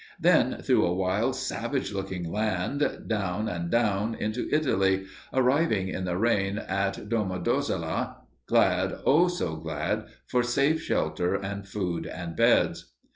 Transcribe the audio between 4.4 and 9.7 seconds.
Italy, arriving in the rain at Domodossola, glad, oh so